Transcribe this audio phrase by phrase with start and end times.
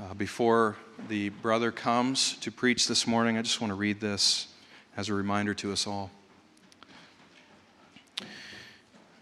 [0.00, 0.76] Uh, before
[1.08, 4.46] the brother comes to preach this morning, I just want to read this
[4.96, 6.10] as a reminder to us all.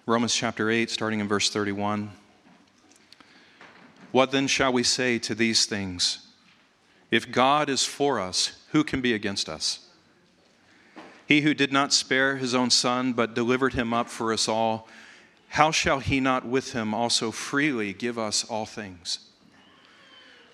[0.07, 2.13] Romans chapter 8, starting in verse 31.
[4.13, 6.29] What then shall we say to these things?
[7.11, 9.89] If God is for us, who can be against us?
[11.27, 14.87] He who did not spare his own son, but delivered him up for us all,
[15.49, 19.28] how shall he not with him also freely give us all things?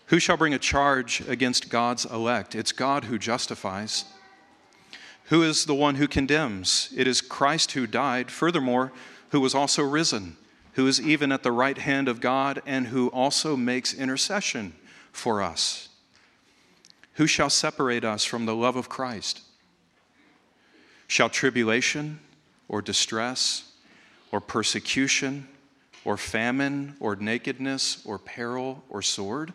[0.06, 2.54] Who shall bring a charge against God's elect?
[2.54, 4.04] It's God who justifies.
[5.24, 6.92] Who is the one who condemns?
[6.94, 8.92] It is Christ who died, furthermore,
[9.30, 10.36] who was also risen,
[10.74, 14.74] who is even at the right hand of God, and who also makes intercession
[15.10, 15.88] for us.
[17.14, 19.40] Who shall separate us from the love of Christ?
[21.06, 22.20] Shall tribulation
[22.68, 23.72] or distress
[24.30, 25.48] or persecution
[26.04, 29.54] or famine or nakedness or peril or sword?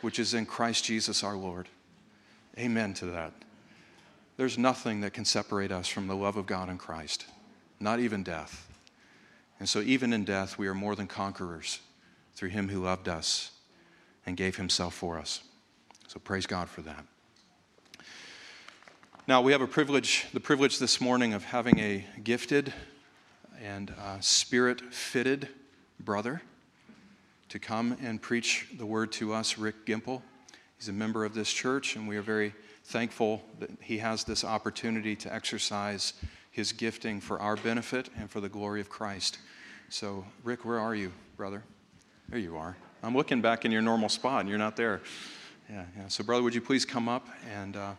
[0.00, 1.68] which is in Christ Jesus our Lord.
[2.58, 3.32] Amen to that.
[4.36, 7.26] There's nothing that can separate us from the love of God in Christ,
[7.78, 8.66] not even death.
[9.58, 11.80] And so, even in death, we are more than conquerors
[12.34, 13.50] through Him who loved us
[14.24, 15.42] and gave Himself for us.
[16.08, 17.04] So, praise God for that.
[19.28, 22.72] Now, we have a privilege, the privilege this morning of having a gifted
[23.62, 25.48] and uh, spirit fitted
[26.00, 26.40] brother
[27.50, 30.22] to come and preach the word to us, Rick Gimple.
[30.78, 34.44] He's a member of this church, and we are very thankful that he has this
[34.44, 36.14] opportunity to exercise
[36.52, 39.38] his gifting for our benefit and for the glory of Christ.
[39.88, 41.64] So, Rick, where are you, brother?
[42.28, 42.76] There you are.
[43.02, 45.00] I'm looking back in your normal spot, and you're not there.
[45.68, 46.08] Yeah, yeah.
[46.08, 47.92] So, brother, would you please come up and uh,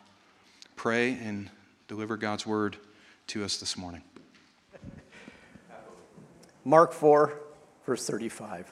[0.78, 1.50] pray and
[1.90, 2.78] deliver God's word
[3.28, 4.02] to us this morning?
[6.64, 7.38] Mark 4,
[7.86, 8.72] verse 35.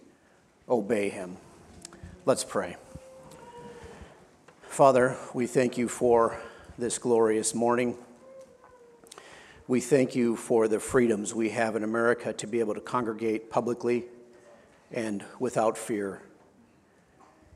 [0.71, 1.35] obey him.
[2.25, 2.77] Let's pray.
[4.63, 6.39] Father, we thank you for
[6.77, 7.97] this glorious morning.
[9.67, 13.49] We thank you for the freedoms we have in America to be able to congregate
[13.49, 14.05] publicly
[14.91, 16.21] and without fear.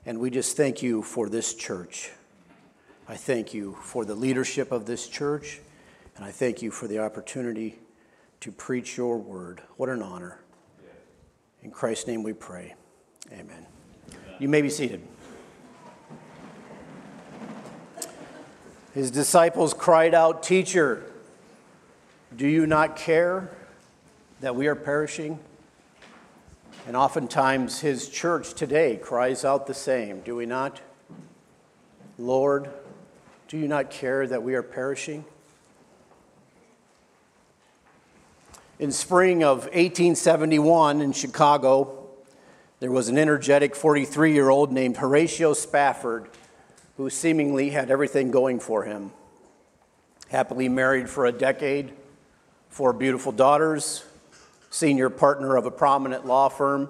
[0.06, 2.12] And we just thank you for this church.
[3.08, 5.62] I thank you for the leadership of this church,
[6.18, 7.80] and I thank you for the opportunity
[8.42, 9.62] to preach your word.
[9.78, 10.40] What an honor.
[11.64, 12.75] In Christ's name we pray.
[13.35, 13.66] Amen.
[14.40, 15.01] You may be seated.
[18.94, 21.03] His disciples cried out, Teacher,
[22.35, 23.51] do you not care
[24.40, 25.40] that we are perishing?
[26.88, 30.81] And oftentimes his church today cries out the same, do we not?
[32.18, 32.69] Lord,
[33.48, 35.25] do you not care that we are perishing?
[38.77, 42.05] In spring of 1871 in Chicago,
[42.86, 46.30] there was an energetic 43 year old named Horatio Spafford
[46.98, 49.10] who seemingly had everything going for him.
[50.30, 51.94] Happily married for a decade,
[52.70, 54.06] four beautiful daughters,
[54.70, 56.90] senior partner of a prominent law firm,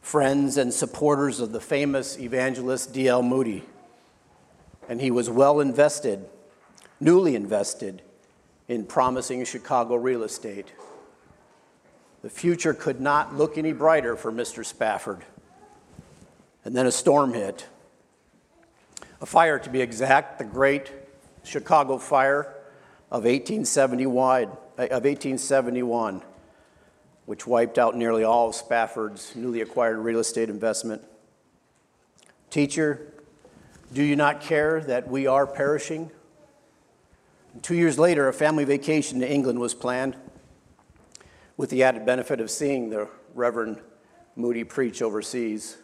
[0.00, 3.22] friends and supporters of the famous evangelist D.L.
[3.22, 3.64] Moody.
[4.88, 6.24] And he was well invested,
[7.00, 8.00] newly invested,
[8.66, 10.72] in promising Chicago real estate.
[12.22, 14.64] The future could not look any brighter for Mr.
[14.64, 15.24] Spafford.
[16.64, 17.66] And then a storm hit.
[19.20, 20.92] A fire, to be exact, the Great
[21.44, 22.54] Chicago Fire
[23.10, 26.22] of 1871, uh, of 1871
[27.24, 31.02] which wiped out nearly all of Spafford's newly acquired real estate investment.
[32.50, 33.12] Teacher,
[33.92, 36.10] do you not care that we are perishing?
[37.62, 40.16] Two years later, a family vacation to England was planned
[41.56, 43.80] with the added benefit of seeing the Reverend
[44.36, 45.76] Moody preach overseas.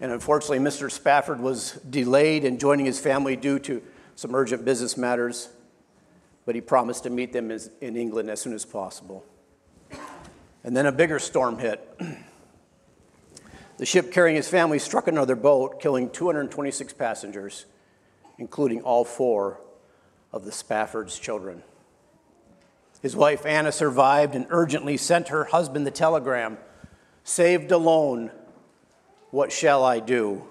[0.00, 0.90] And unfortunately, Mr.
[0.90, 3.82] Spafford was delayed in joining his family due to
[4.16, 5.48] some urgent business matters,
[6.46, 9.24] but he promised to meet them in England as soon as possible.
[10.62, 12.00] And then a bigger storm hit.
[13.76, 17.66] The ship carrying his family struck another boat, killing 226 passengers,
[18.38, 19.60] including all four
[20.32, 21.62] of the Spafford's children.
[23.04, 26.56] His wife Anna survived and urgently sent her husband the telegram
[27.22, 28.30] Saved alone,
[29.30, 30.44] what shall I do?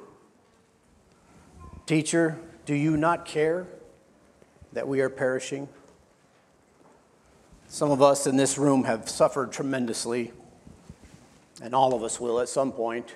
[1.87, 3.65] Teacher, do you not care
[4.71, 5.67] that we are perishing?
[7.69, 10.31] Some of us in this room have suffered tremendously,
[11.59, 13.15] and all of us will at some point.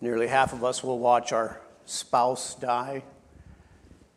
[0.00, 3.02] Nearly half of us will watch our spouse die,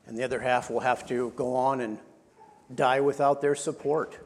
[0.07, 1.99] and the other half will have to go on and
[2.73, 4.19] die without their support.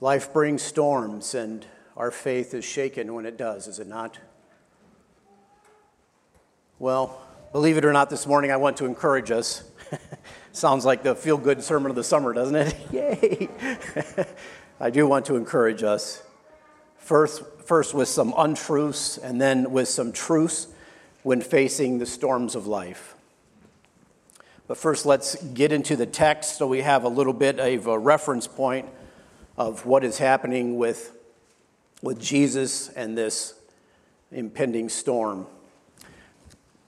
[0.00, 1.64] Life brings storms, and
[1.96, 4.18] our faith is shaken when it does, is it not?
[6.78, 7.20] Well,
[7.52, 9.62] believe it or not, this morning I want to encourage us
[10.52, 12.76] Sounds like the feel good sermon of the summer, doesn't it?
[12.92, 13.48] Yay!
[14.80, 16.22] I do want to encourage us.
[16.96, 20.68] First, first with some untruths and then with some truths
[21.22, 23.16] when facing the storms of life.
[24.68, 27.98] But first, let's get into the text so we have a little bit of a
[27.98, 28.88] reference point
[29.56, 31.16] of what is happening with,
[32.00, 33.54] with Jesus and this
[34.30, 35.46] impending storm.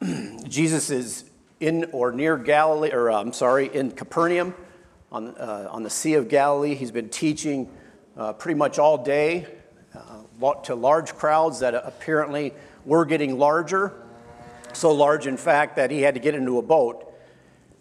[0.48, 1.24] Jesus is
[1.58, 4.54] in or near Galilee, or uh, I'm sorry, in Capernaum
[5.10, 6.74] on, uh, on the Sea of Galilee.
[6.74, 7.68] He's been teaching
[8.16, 9.46] uh, pretty much all day
[9.94, 12.54] uh, to large crowds that apparently
[12.84, 14.00] were getting larger.
[14.74, 17.13] So large, in fact, that he had to get into a boat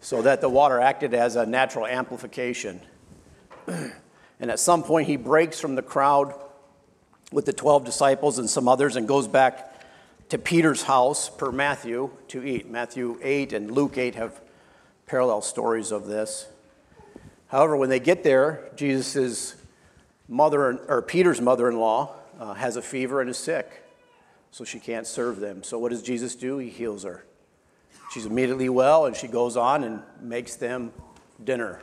[0.04, 2.78] so that the water acted as a natural amplification.
[3.66, 6.34] and at some point, he breaks from the crowd
[7.32, 9.80] with the 12 disciples and some others and goes back
[10.28, 12.68] to Peter's house per Matthew to eat.
[12.68, 14.38] Matthew 8 and Luke 8 have
[15.06, 16.48] parallel stories of this.
[17.46, 19.54] However, when they get there, Jesus'
[20.28, 23.82] mother, or Peter's mother in law, uh, has a fever and is sick,
[24.50, 25.62] so she can't serve them.
[25.62, 26.58] So, what does Jesus do?
[26.58, 27.24] He heals her.
[28.12, 30.92] She's immediately well, and she goes on and makes them
[31.42, 31.80] dinner.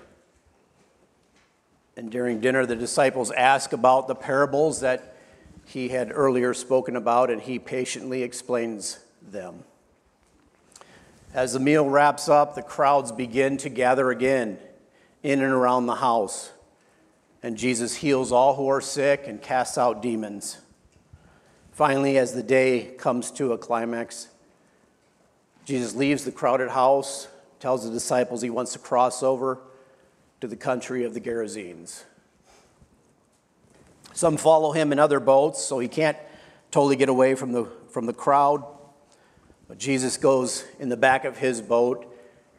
[1.97, 5.17] And during dinner, the disciples ask about the parables that
[5.65, 9.63] he had earlier spoken about, and he patiently explains them.
[11.33, 14.57] As the meal wraps up, the crowds begin to gather again
[15.23, 16.51] in and around the house,
[17.43, 20.59] and Jesus heals all who are sick and casts out demons.
[21.71, 24.27] Finally, as the day comes to a climax,
[25.65, 27.27] Jesus leaves the crowded house,
[27.59, 29.59] tells the disciples he wants to cross over
[30.39, 32.03] to the country of the Gerasenes.
[34.13, 36.17] Some follow him in other boats, so he can't
[36.71, 38.63] totally get away from the, from the crowd.
[39.67, 42.07] But Jesus goes in the back of his boat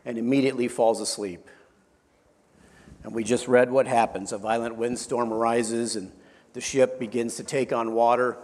[0.05, 1.49] and immediately falls asleep.
[3.03, 4.33] And we just read what happens.
[4.33, 6.13] A violent windstorm arises and
[6.53, 8.37] the ship begins to take on water.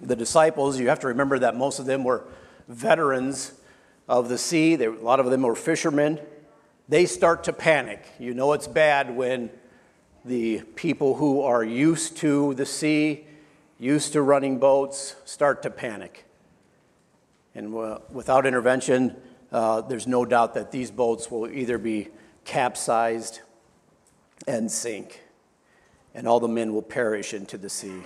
[0.00, 2.24] The disciples, you have to remember that most of them were
[2.68, 3.52] veterans
[4.08, 6.18] of the sea, they, a lot of them were fishermen.
[6.88, 8.06] They start to panic.
[8.18, 9.50] You know it's bad when
[10.24, 13.26] the people who are used to the sea,
[13.78, 16.24] used to running boats, start to panic.
[17.54, 17.74] And
[18.12, 19.16] without intervention,
[19.52, 22.08] uh, there's no doubt that these boats will either be
[22.44, 23.40] capsized
[24.46, 25.22] and sink,
[26.14, 28.02] and all the men will perish into the sea.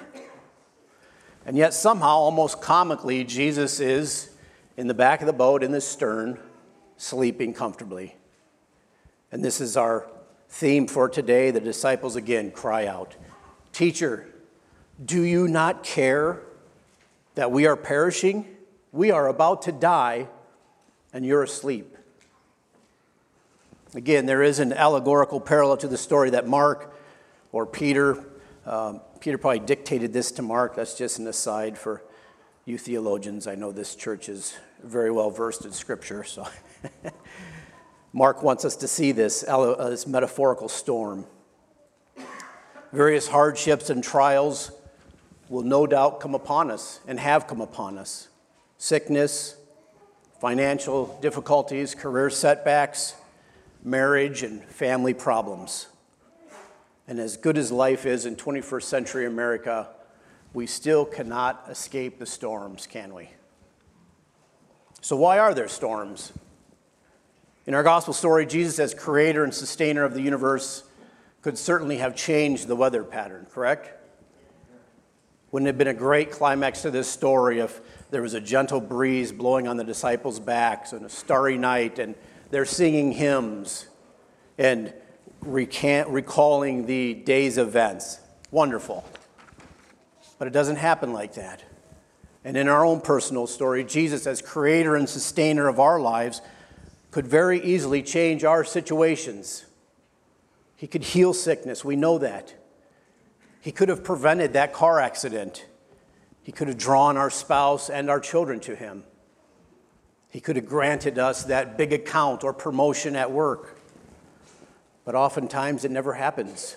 [1.45, 4.32] And yet, somehow, almost comically, Jesus is
[4.77, 6.39] in the back of the boat in the stern,
[6.97, 8.17] sleeping comfortably.
[9.31, 10.09] And this is our
[10.49, 13.17] theme for today, the disciples again cry out
[13.73, 14.27] Teacher,
[15.03, 16.43] do you not care
[17.35, 18.47] that we are perishing?
[18.93, 20.29] We are about to die,
[21.15, 21.97] and you're asleep.
[23.95, 26.95] Again, there is an allegorical parallel to the story that Mark
[27.51, 28.23] or Peter,
[28.67, 30.77] um, Peter probably dictated this to Mark.
[30.77, 32.03] That's just an aside for
[32.65, 33.47] you theologians.
[33.47, 36.47] I know this church is very well versed in Scripture, so.
[38.13, 41.25] Mark wants us to see this, uh, this metaphorical storm.
[42.93, 44.71] Various hardships and trials
[45.49, 48.29] will no doubt come upon us and have come upon us.
[48.77, 49.57] sickness,
[50.41, 53.15] financial difficulties, career setbacks,
[53.85, 55.87] marriage, and family problems.
[57.07, 59.89] And as good as life is in 21st century America,
[60.55, 63.31] we still cannot escape the storms, can we?
[65.01, 66.33] So, why are there storms?
[67.67, 70.85] In our gospel story, Jesus, as creator and sustainer of the universe,
[71.43, 73.99] could certainly have changed the weather pattern, correct?
[75.51, 77.81] Wouldn't it have been a great climax to this story if
[78.11, 82.15] there was a gentle breeze blowing on the disciples' backs and a starry night and
[82.51, 83.87] they're singing hymns
[84.57, 84.95] and
[85.41, 88.19] recant, recalling the day's events?
[88.51, 89.05] Wonderful.
[90.43, 91.63] But it doesn't happen like that.
[92.45, 96.43] And in our own personal story, Jesus, as creator and sustainer of our lives,
[97.13, 99.67] could very easily change our situations.
[100.75, 102.57] He could heal sickness, we know that.
[103.61, 105.65] He could have prevented that car accident.
[106.43, 109.05] He could have drawn our spouse and our children to Him.
[110.29, 113.79] He could have granted us that big account or promotion at work.
[115.05, 116.77] But oftentimes it never happens.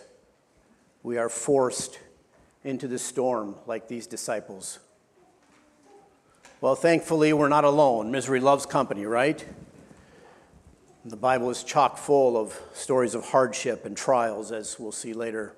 [1.01, 1.98] We are forced
[2.65, 4.79] into the storm like these disciples.
[6.60, 8.12] Well, thankfully, we're not alone.
[8.12, 9.45] Misery loves company, right?
[11.05, 15.53] The Bible is chock full of stories of hardship and trials, as we'll see later.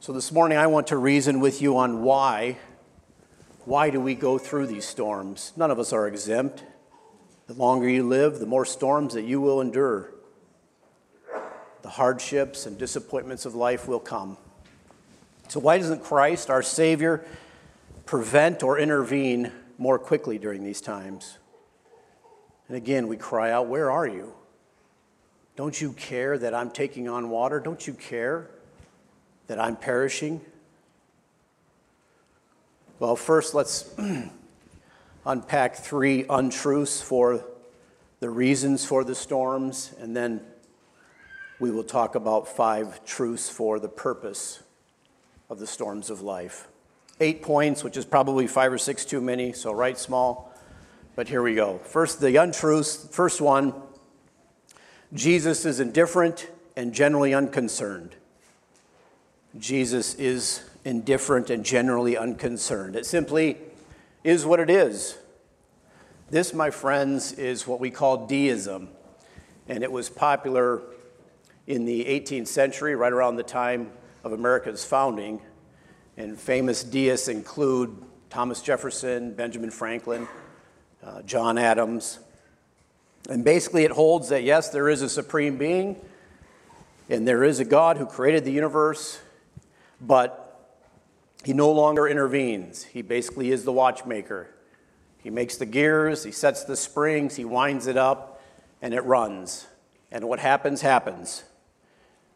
[0.00, 2.56] So this morning, I want to reason with you on why.
[3.66, 5.52] Why do we go through these storms?
[5.58, 6.64] None of us are exempt.
[7.48, 10.14] The longer you live, the more storms that you will endure.
[11.82, 14.38] The hardships and disappointments of life will come.
[15.52, 17.26] So, why doesn't Christ, our Savior,
[18.06, 21.36] prevent or intervene more quickly during these times?
[22.68, 24.32] And again, we cry out, Where are you?
[25.54, 27.60] Don't you care that I'm taking on water?
[27.60, 28.48] Don't you care
[29.46, 30.40] that I'm perishing?
[32.98, 33.94] Well, first, let's
[35.26, 37.44] unpack three untruths for
[38.20, 40.40] the reasons for the storms, and then
[41.60, 44.61] we will talk about five truths for the purpose
[45.52, 46.66] of the storms of life.
[47.20, 50.50] Eight points, which is probably five or six too many, so write small.
[51.14, 51.76] But here we go.
[51.76, 53.06] First, the untruths.
[53.12, 53.74] First one
[55.12, 58.16] Jesus is indifferent and generally unconcerned.
[59.58, 62.96] Jesus is indifferent and generally unconcerned.
[62.96, 63.58] It simply
[64.24, 65.18] is what it is.
[66.30, 68.88] This, my friends, is what we call deism.
[69.68, 70.80] And it was popular
[71.66, 73.90] in the 18th century, right around the time
[74.24, 75.40] of America's founding.
[76.16, 77.96] And famous deists include
[78.30, 80.28] Thomas Jefferson, Benjamin Franklin
[81.04, 82.18] uh, John Adams.
[83.28, 85.96] And basically, it holds that yes, there is a supreme being,
[87.08, 89.20] and there is a God who created the universe,
[90.00, 90.78] but
[91.44, 92.84] he no longer intervenes.
[92.84, 94.48] He basically is the watchmaker.
[95.18, 98.42] He makes the gears, he sets the springs, he winds it up,
[98.80, 99.66] and it runs.
[100.10, 101.44] And what happens, happens.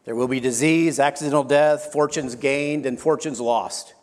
[0.07, 3.93] There will be disease, accidental death, fortunes gained, and fortunes lost.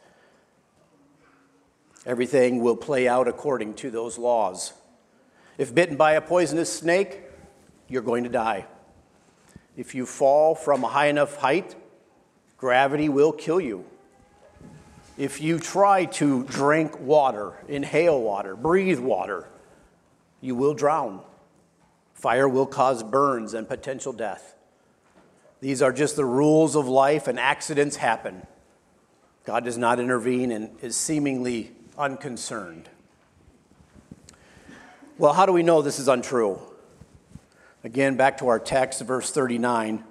[2.05, 4.75] Everything will play out according to those laws.
[5.57, 7.23] If bitten by a poisonous snake,
[7.89, 8.67] you're going to die.
[9.79, 11.75] If you fall from a high enough height,
[12.59, 13.87] gravity will kill you.
[15.17, 19.49] If you try to drink water, inhale water, breathe water,
[20.43, 21.23] you will drown.
[22.13, 24.54] Fire will cause burns and potential death.
[25.65, 28.47] These are just the rules of life, and accidents happen.
[29.47, 32.91] God does not intervene and is seemingly unconcerned.
[35.17, 36.61] Well, how do we know this is untrue?
[37.83, 40.05] Again, back to our text, verse 39.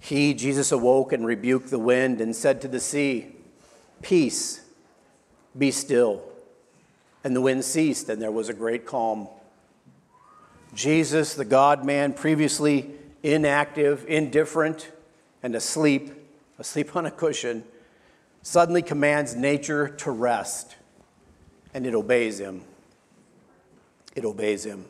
[0.00, 3.36] He, Jesus, awoke and rebuked the wind and said to the sea,
[4.00, 4.62] Peace,
[5.58, 6.22] be still.
[7.24, 9.28] And the wind ceased, and there was a great calm.
[10.72, 12.92] Jesus, the God man, previously
[13.22, 14.90] inactive, indifferent,
[15.42, 16.12] and asleep,
[16.58, 17.64] asleep on a cushion,
[18.42, 20.76] suddenly commands nature to rest,
[21.74, 22.62] and it obeys him.
[24.14, 24.84] It obeys him.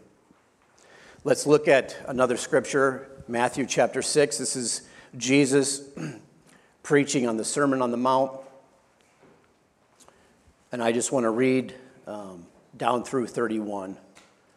[1.25, 4.39] Let's look at another scripture, Matthew chapter 6.
[4.39, 4.83] This is
[5.17, 5.83] Jesus
[6.83, 8.33] preaching on the Sermon on the Mount.
[10.73, 11.75] And I just want to read
[12.07, 12.47] um,
[12.77, 13.97] down through 31.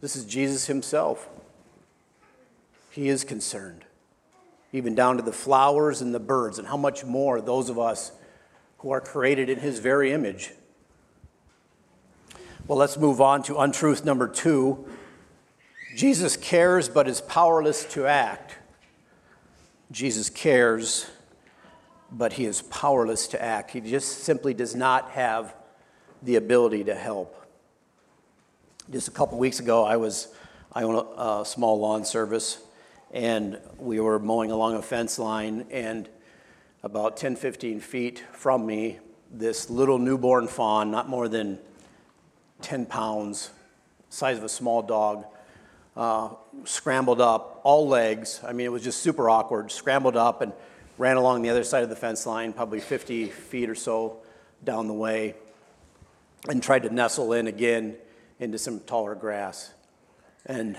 [0.00, 1.28] This is Jesus himself.
[2.90, 3.84] He is concerned,
[4.72, 8.12] even down to the flowers and the birds, and how much more those of us
[8.78, 10.52] who are created in his very image.
[12.66, 14.86] Well, let's move on to untruth number two.
[15.96, 18.56] Jesus cares but is powerless to act.
[19.90, 21.06] Jesus cares,
[22.12, 23.72] but he is powerless to act.
[23.72, 25.54] He just simply does not have
[26.22, 27.39] the ability to help.
[28.90, 30.34] Just a couple weeks ago, I was
[30.72, 32.58] I own a, a small lawn service,
[33.12, 36.08] and we were mowing along a fence line, and
[36.82, 38.98] about 10, 15 feet from me,
[39.30, 41.60] this little newborn fawn, not more than
[42.62, 43.50] 10 pounds,
[44.08, 45.24] size of a small dog,
[45.96, 46.30] uh,
[46.64, 48.40] scrambled up, all legs.
[48.44, 49.70] I mean, it was just super awkward.
[49.70, 50.52] Scrambled up and
[50.98, 54.16] ran along the other side of the fence line, probably 50 feet or so
[54.64, 55.36] down the way,
[56.48, 57.96] and tried to nestle in again
[58.40, 59.72] into some taller grass.
[60.46, 60.76] And,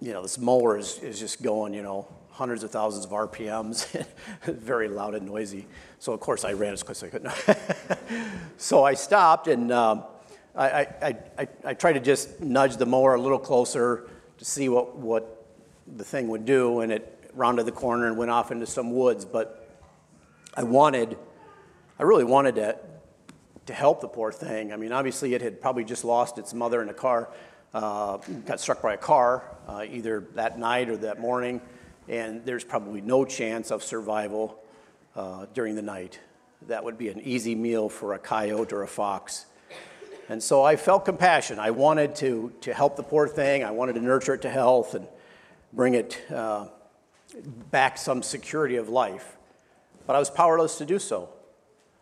[0.00, 4.06] you know, this mower is, is just going, you know, hundreds of thousands of RPMs,
[4.44, 5.66] very loud and noisy.
[5.98, 8.26] So, of course, I ran as quick as I could.
[8.58, 10.04] so I stopped and um,
[10.54, 14.08] I, I, I, I tried to just nudge the mower a little closer
[14.38, 15.46] to see what, what
[15.96, 19.24] the thing would do, and it rounded the corner and went off into some woods.
[19.24, 19.78] But
[20.54, 21.16] I wanted,
[21.98, 22.78] I really wanted to,
[23.70, 24.72] to help the poor thing.
[24.72, 27.28] I mean, obviously, it had probably just lost its mother in a car,
[27.72, 31.60] uh, got struck by a car uh, either that night or that morning,
[32.08, 34.60] and there's probably no chance of survival
[35.14, 36.18] uh, during the night.
[36.66, 39.46] That would be an easy meal for a coyote or a fox.
[40.28, 41.60] And so I felt compassion.
[41.60, 43.62] I wanted to, to help the poor thing.
[43.62, 45.06] I wanted to nurture it to health and
[45.72, 46.66] bring it uh,
[47.70, 49.36] back some security of life.
[50.08, 51.28] But I was powerless to do so.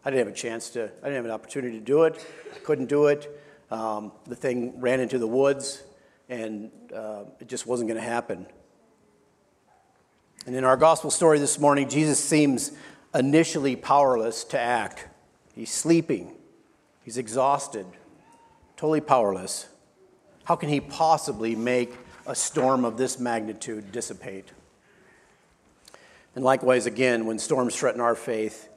[0.04, 2.24] I didn't have a chance to, I didn't have an opportunity to do it.
[2.54, 3.40] I couldn't do it.
[3.70, 5.82] Um, the thing ran into the woods,
[6.28, 8.46] and uh, it just wasn't going to happen.
[10.46, 12.72] And in our gospel story this morning, Jesus seems
[13.14, 15.06] initially powerless to act.
[15.54, 16.34] He's sleeping,
[17.04, 17.87] he's exhausted,
[18.76, 19.68] totally powerless.
[20.44, 21.92] How can he possibly make
[22.26, 24.52] a storm of this magnitude dissipate?
[26.34, 28.67] And likewise, again, when storms threaten our faith,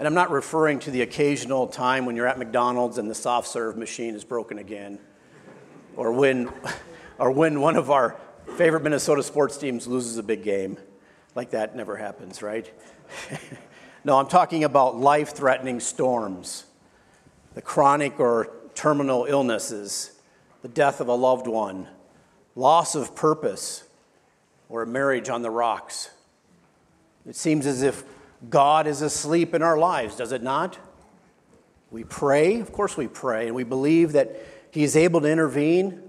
[0.00, 3.46] and I'm not referring to the occasional time when you're at McDonald's and the soft
[3.46, 4.98] serve machine is broken again,
[5.94, 6.50] or when,
[7.18, 8.16] or when one of our
[8.56, 10.78] favorite Minnesota sports teams loses a big game.
[11.34, 12.72] Like that never happens, right?
[14.04, 16.64] no, I'm talking about life threatening storms,
[17.52, 20.12] the chronic or terminal illnesses,
[20.62, 21.86] the death of a loved one,
[22.56, 23.84] loss of purpose,
[24.70, 26.08] or a marriage on the rocks.
[27.26, 28.02] It seems as if
[28.48, 30.78] God is asleep in our lives, does it not?
[31.90, 34.34] We pray, of course, we pray, and we believe that
[34.70, 36.02] He is able to intervene,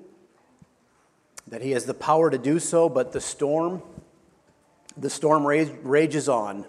[1.48, 3.82] that He has the power to do so, but the storm,
[4.96, 6.66] the storm rages on.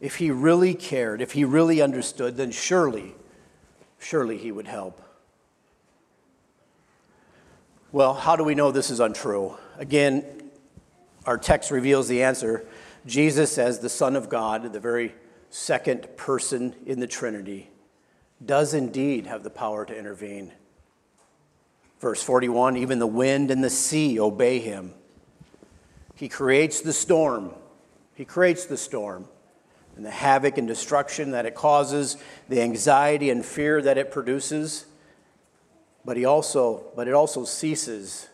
[0.00, 3.14] If He really cared, if He really understood, then surely
[4.04, 5.00] surely he would help.
[7.90, 9.56] Well, how do we know this is untrue?
[9.78, 10.24] Again,
[11.26, 12.66] our text reveals the answer.
[13.06, 15.14] Jesus, as the Son of God, the very
[15.50, 17.70] second person in the Trinity,
[18.44, 20.52] does indeed have the power to intervene.
[22.00, 24.94] Verse 41 even the wind and the sea obey him.
[26.16, 27.52] He creates the storm.
[28.14, 29.26] He creates the storm
[29.96, 32.16] and the havoc and destruction that it causes,
[32.48, 34.86] the anxiety and fear that it produces.
[36.04, 38.28] But he also, but it also ceases.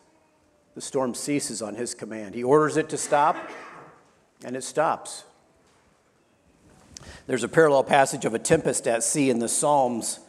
[0.75, 2.35] The storm ceases on his command.
[2.35, 3.37] He orders it to stop,
[4.45, 5.25] and it stops.
[7.27, 10.21] There's a parallel passage of a tempest at sea in the Psalms,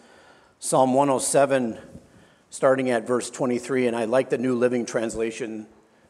[0.59, 1.77] Psalm 107,
[2.49, 3.87] starting at verse 23.
[3.87, 5.67] And I like the New Living Translation's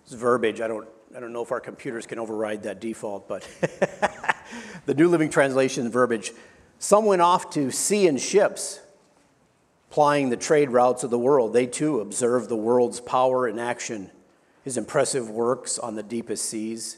[0.10, 0.62] verbiage.
[0.62, 3.48] I don't, I don't know if our computers can override that default, but
[4.86, 6.32] the New Living Translation verbiage.
[6.80, 8.80] Some went off to sea in ships,
[9.90, 11.54] plying the trade routes of the world.
[11.54, 14.10] They too observed the world's power in action,
[14.64, 16.98] his impressive works on the deepest seas.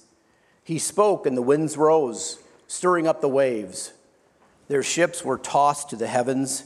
[0.63, 3.93] He spoke, and the winds rose, stirring up the waves.
[4.69, 6.63] Their ships were tossed to the heavens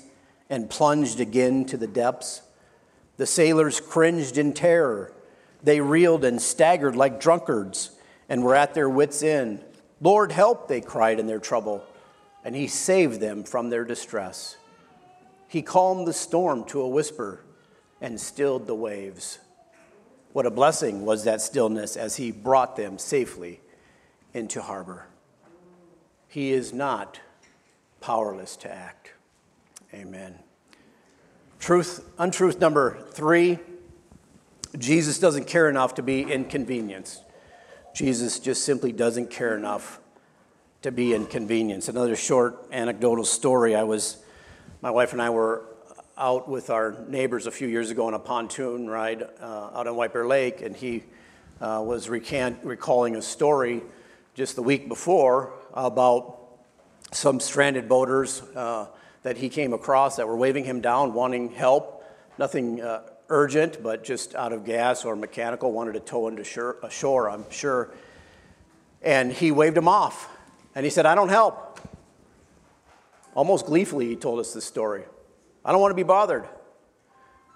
[0.50, 2.42] and plunged again to the depths.
[3.18, 5.14] The sailors cringed in terror.
[5.64, 7.92] They reeled and staggered like drunkards
[8.30, 9.64] and were at their wits' end.
[10.00, 11.84] Lord, help, they cried in their trouble,
[12.44, 14.58] and he saved them from their distress.
[15.48, 17.44] He calmed the storm to a whisper
[18.00, 19.40] and stilled the waves.
[20.34, 23.62] What a blessing was that stillness as he brought them safely
[24.38, 25.08] into harbor.
[26.28, 27.19] He is not
[28.00, 29.12] powerless to act.
[29.93, 30.36] Amen.
[31.60, 33.60] Truth, untruth number three
[34.78, 37.23] Jesus doesn't care enough to be inconvenienced.
[37.95, 40.00] Jesus just simply doesn't care enough
[40.84, 41.89] to be inconvenienced.
[41.89, 43.76] Another short anecdotal story.
[43.76, 44.17] I was,
[44.82, 45.63] my wife and I were
[46.15, 49.95] out with our neighbors a few years ago on a pontoon ride uh, out on
[49.95, 51.04] White Bear Lake, and he
[51.60, 53.82] uh, was recant, recalling a story
[54.38, 56.38] just the week before about
[57.12, 58.86] some stranded boaters uh,
[59.23, 62.06] that he came across that were waving him down, wanting help.
[62.38, 66.78] Nothing uh, urgent, but just out of gas or mechanical, wanted to tow into shore,
[66.84, 67.89] ashore, I'm sure.
[69.02, 70.30] And he waved him off.
[70.76, 71.80] And he said, I don't help.
[73.34, 75.02] Almost gleefully, he told us this story.
[75.65, 76.47] I don't want to be bothered.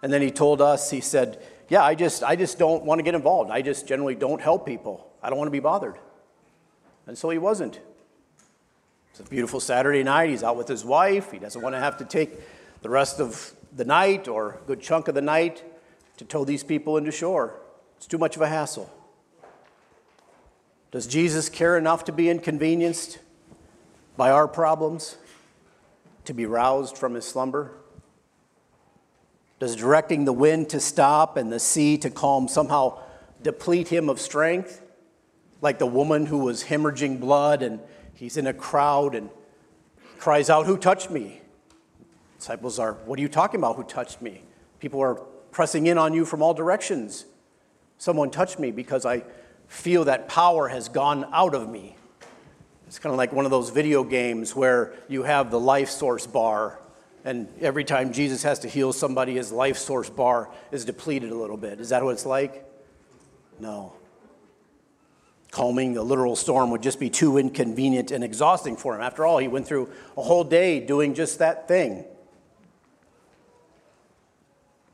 [0.01, 3.03] And then he told us, he said, Yeah, I just, I just don't want to
[3.03, 3.51] get involved.
[3.51, 5.11] I just generally don't help people.
[5.21, 5.99] I don't want to be bothered.
[7.07, 7.79] And so he wasn't.
[9.11, 10.29] It's a beautiful Saturday night.
[10.29, 11.31] He's out with his wife.
[11.31, 12.39] He doesn't want to have to take
[12.81, 15.63] the rest of the night or a good chunk of the night
[16.17, 17.59] to tow these people into shore.
[17.97, 18.91] It's too much of a hassle.
[20.91, 23.19] Does Jesus care enough to be inconvenienced
[24.17, 25.17] by our problems,
[26.25, 27.71] to be roused from his slumber?
[29.59, 32.99] Does directing the wind to stop and the sea to calm somehow
[33.41, 34.80] deplete him of strength?
[35.61, 37.79] Like the woman who was hemorrhaging blood and
[38.13, 39.29] he's in a crowd and
[40.17, 41.41] cries out, Who touched me?
[42.37, 43.75] Disciples are, What are you talking about?
[43.75, 44.43] Who touched me?
[44.79, 45.15] People are
[45.51, 47.25] pressing in on you from all directions.
[47.97, 49.23] Someone touched me because I
[49.67, 51.95] feel that power has gone out of me.
[52.87, 56.27] It's kind of like one of those video games where you have the life source
[56.27, 56.79] bar,
[57.23, 61.35] and every time Jesus has to heal somebody, his life source bar is depleted a
[61.35, 61.79] little bit.
[61.79, 62.65] Is that what it's like?
[63.59, 63.93] No.
[65.51, 69.01] Calming the literal storm would just be too inconvenient and exhausting for him.
[69.01, 72.05] After all, he went through a whole day doing just that thing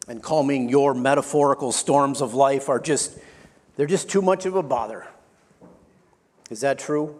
[0.07, 3.17] and calming your metaphorical storms of life are just,
[3.75, 5.05] they're just too much of a bother.
[6.49, 7.19] Is that true?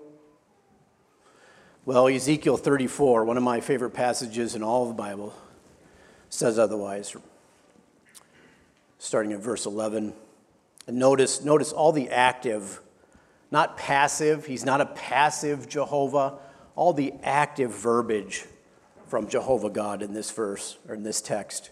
[1.85, 5.33] Well, Ezekiel 34, one of my favorite passages in all of the Bible,
[6.29, 7.15] says otherwise.
[8.99, 10.13] Starting at verse 11.
[10.87, 12.81] And notice, notice all the active,
[13.51, 16.39] not passive, he's not a passive Jehovah,
[16.75, 18.45] all the active verbiage
[19.07, 21.71] from Jehovah God in this verse or in this text.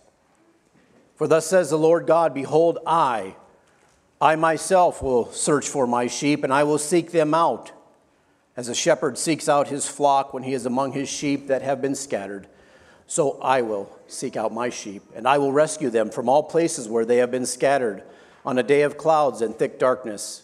[1.15, 3.35] For thus says the Lord God Behold, I,
[4.19, 7.71] I myself will search for my sheep, and I will seek them out.
[8.57, 11.81] As a shepherd seeks out his flock when he is among his sheep that have
[11.81, 12.47] been scattered,
[13.05, 16.87] so I will seek out my sheep, and I will rescue them from all places
[16.87, 18.03] where they have been scattered
[18.45, 20.43] on a day of clouds and thick darkness.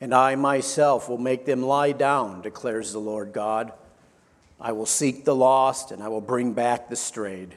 [0.00, 3.72] and I myself will make them lie down, declares the Lord God.
[4.60, 7.56] I will seek the lost, and I will bring back the strayed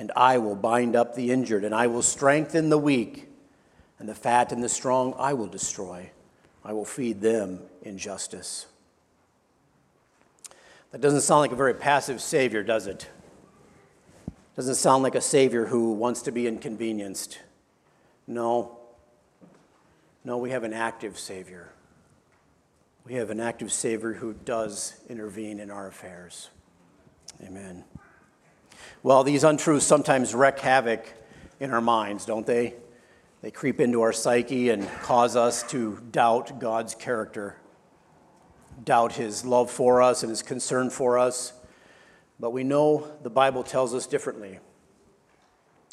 [0.00, 3.28] and I will bind up the injured, and I will strengthen the weak,
[3.98, 6.10] and the fat and the strong I will destroy.
[6.64, 8.64] I will feed them in justice.
[10.90, 13.10] That doesn't sound like a very passive Savior, does it?
[14.56, 17.38] Doesn't sound like a Savior who wants to be inconvenienced.
[18.26, 18.78] No.
[20.24, 21.72] No, we have an active Savior.
[23.04, 26.50] We have an active Savior who does intervene in our affairs.
[27.42, 27.84] Amen.
[29.02, 31.12] Well, these untruths sometimes wreak havoc
[31.58, 32.74] in our minds, don't they?
[33.40, 37.56] They creep into our psyche and cause us to doubt God's character,
[38.84, 41.54] doubt his love for us and his concern for us.
[42.38, 44.58] But we know the Bible tells us differently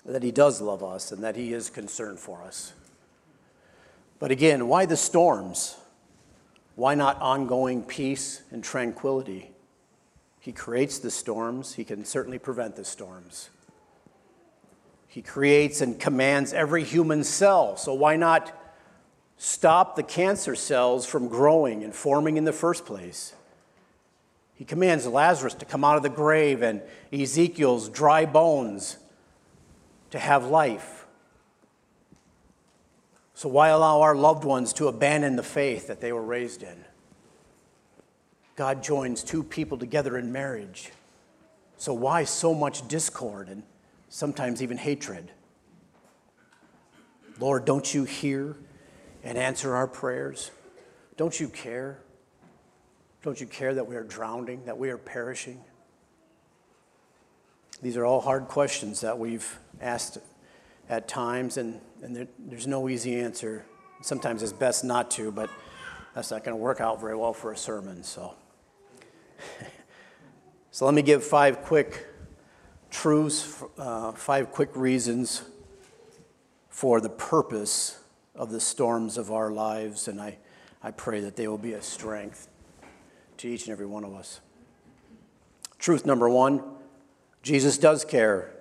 [0.05, 2.73] that he does love us and that he is concerned for us.
[4.19, 5.77] But again, why the storms?
[6.75, 9.51] Why not ongoing peace and tranquility?
[10.39, 13.49] He creates the storms, He can certainly prevent the storms.
[15.07, 18.53] He creates and commands every human cell, so why not
[19.37, 23.33] stop the cancer cells from growing and forming in the first place.
[24.55, 26.81] He commands Lazarus to come out of the grave and
[27.13, 28.97] Ezekiel's dry bones
[30.09, 30.96] to have life.
[33.37, 36.83] So, why allow our loved ones to abandon the faith that they were raised in?
[38.55, 40.91] God joins two people together in marriage.
[41.77, 43.61] So, why so much discord and
[44.09, 45.29] sometimes even hatred?
[47.39, 48.57] Lord, don't you hear
[49.23, 50.49] and answer our prayers?
[51.15, 51.99] Don't you care?
[53.21, 55.63] Don't you care that we are drowning, that we are perishing?
[57.83, 60.17] These are all hard questions that we've asked
[60.89, 63.65] at times, and, and there, there's no easy answer.
[64.01, 65.49] Sometimes it's best not to, but
[66.13, 68.03] that's not going to work out very well for a sermon.
[68.03, 68.35] So,
[70.71, 72.05] so let me give five quick
[72.89, 75.43] truths, uh, five quick reasons
[76.69, 77.99] for the purpose
[78.35, 80.37] of the storms of our lives, and I,
[80.83, 82.47] I pray that they will be a strength
[83.37, 84.39] to each and every one of us.
[85.79, 86.63] Truth number one
[87.43, 88.51] Jesus does care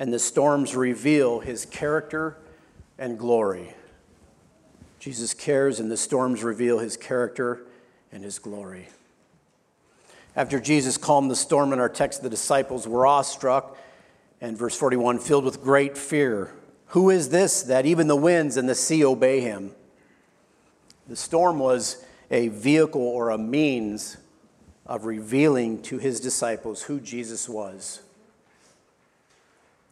[0.00, 2.38] and the storms reveal his character
[3.00, 3.74] and glory.
[5.00, 7.62] Jesus cares, and the storms reveal his character
[8.12, 8.88] and his glory.
[10.36, 13.76] After Jesus calmed the storm in our text, the disciples were awestruck,
[14.40, 16.52] and verse 41 filled with great fear.
[16.88, 19.72] Who is this that even the winds and the sea obey him?
[21.08, 24.16] The storm was a vehicle or a means
[24.86, 28.02] of revealing to his disciples who Jesus was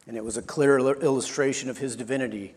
[0.09, 2.55] and it was a clear illustration of his divinity.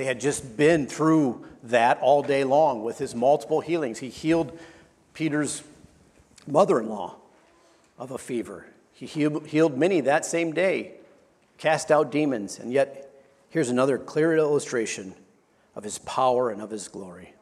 [0.00, 3.98] They had just been through that all day long with his multiple healings.
[3.98, 4.58] He healed
[5.12, 5.62] Peter's
[6.46, 7.16] mother in law
[7.98, 10.92] of a fever, he healed many that same day,
[11.58, 13.12] cast out demons, and yet
[13.50, 15.12] here's another clear illustration
[15.76, 17.34] of his power and of his glory.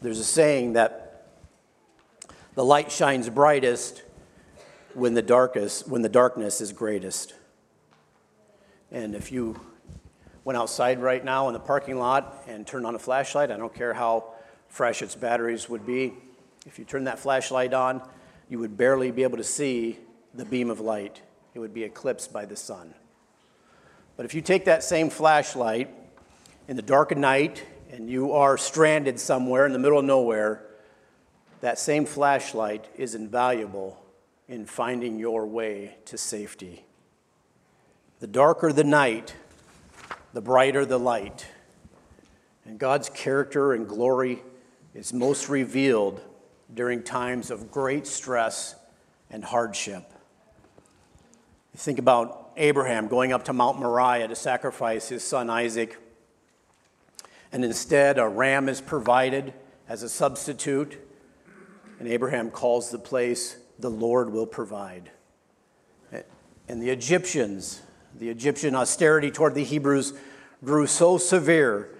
[0.00, 1.26] There's a saying that
[2.54, 4.04] the light shines brightest
[4.94, 7.34] when the darkest when the darkness is greatest.
[8.90, 9.60] And if you
[10.46, 13.74] went outside right now in the parking lot and turned on a flashlight, I don't
[13.74, 14.32] care how
[14.68, 16.14] fresh its batteries would be,
[16.66, 18.00] if you turn that flashlight on,
[18.48, 19.98] you would barely be able to see
[20.34, 21.20] the beam of light.
[21.52, 22.94] It would be eclipsed by the sun.
[24.16, 25.92] But if you take that same flashlight
[26.68, 30.62] in the dark of night and you are stranded somewhere in the middle of nowhere,
[31.60, 34.00] that same flashlight is invaluable
[34.46, 36.84] in finding your way to safety.
[38.20, 39.34] The darker the night,
[40.36, 41.46] the brighter the light.
[42.66, 44.42] And God's character and glory
[44.94, 46.20] is most revealed
[46.74, 48.74] during times of great stress
[49.30, 50.12] and hardship.
[51.72, 55.96] You think about Abraham going up to Mount Moriah to sacrifice his son Isaac,
[57.50, 59.54] and instead a ram is provided
[59.88, 60.98] as a substitute,
[61.98, 65.10] and Abraham calls the place, The Lord will provide.
[66.68, 67.80] And the Egyptians
[68.18, 70.14] the Egyptian austerity toward the Hebrews
[70.64, 71.90] grew so severe,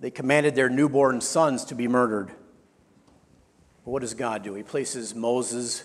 [0.00, 2.28] they commanded their newborn sons to be murdered.
[3.84, 4.54] But what does God do?
[4.54, 5.84] He places Moses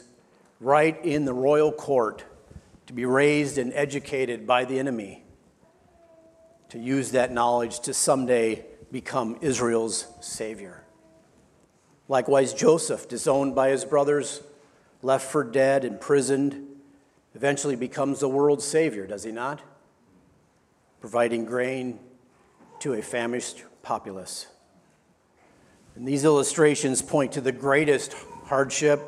[0.60, 2.24] right in the royal court
[2.88, 5.24] to be raised and educated by the enemy,
[6.70, 10.84] to use that knowledge to someday become Israel's savior.
[12.08, 14.42] Likewise, Joseph, disowned by his brothers,
[15.02, 16.68] left for dead, imprisoned,
[17.36, 19.62] eventually becomes the world's savior, does he not?
[21.00, 22.00] Providing grain
[22.80, 24.48] to a famished populace.
[25.96, 29.02] And these illustrations point to the greatest hardship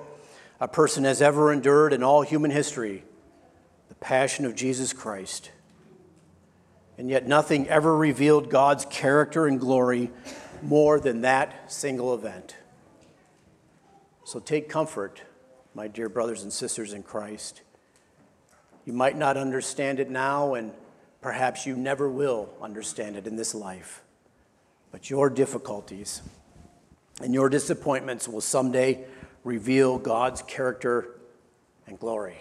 [0.60, 3.04] a person has ever endured in all human history
[3.90, 5.52] the passion of Jesus Christ.
[6.98, 10.12] And yet, nothing ever revealed God's character and glory
[10.62, 12.56] more than that single event.
[14.24, 15.24] So take comfort,
[15.74, 17.64] my dear brothers and sisters in Christ.
[18.86, 20.72] You might not understand it now, and
[21.22, 24.02] Perhaps you never will understand it in this life,
[24.92, 26.22] but your difficulties
[27.22, 29.06] and your disappointments will someday
[29.44, 31.20] reveal God's character
[31.86, 32.38] and glory.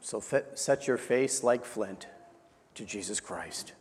[0.00, 0.22] So
[0.54, 2.08] set your face like flint
[2.74, 3.72] to Jesus Christ.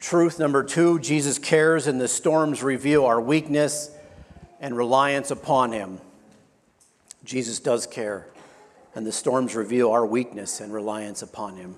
[0.00, 3.90] Truth number two Jesus cares, and the storms reveal our weakness
[4.58, 6.00] and reliance upon Him.
[7.22, 8.26] Jesus does care
[8.94, 11.76] and the storms reveal our weakness and reliance upon Him.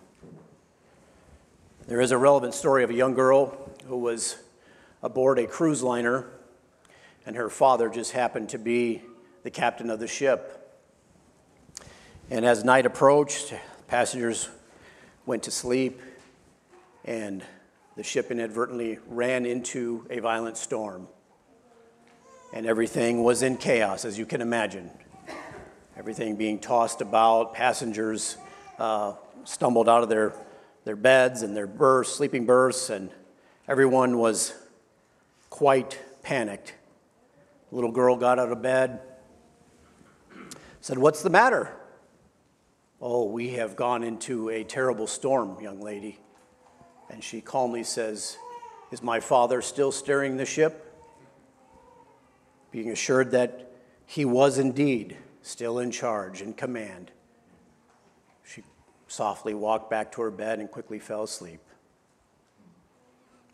[1.87, 4.37] There is a relevant story of a young girl who was
[5.03, 6.27] aboard a cruise liner,
[7.27, 9.03] and her father just happened to be
[9.43, 10.59] the captain of the ship.
[12.31, 13.53] And as night approached,
[13.89, 14.49] passengers
[15.27, 16.01] went to sleep,
[17.05, 17.43] and
[17.97, 21.09] the ship inadvertently ran into a violent storm.
[22.55, 24.91] And everything was in chaos, as you can imagine.
[25.95, 28.39] Everything being tossed about, passengers
[28.79, 29.13] uh,
[29.45, 30.33] stumbled out of their,
[30.85, 33.11] their beds and their berths, sleeping berths, and
[33.69, 34.55] everyone was
[35.51, 36.75] quite panicked.
[37.69, 39.01] The little girl got out of bed,
[40.81, 41.75] said, What's the matter?
[42.99, 46.19] Oh, we have gone into a terrible storm, young lady.
[47.11, 48.39] And she calmly says,
[48.91, 50.89] Is my father still steering the ship?
[52.71, 53.73] Being assured that
[54.07, 57.11] he was indeed still in charge and command,
[58.45, 58.63] she
[59.09, 61.61] softly walked back to her bed and quickly fell asleep.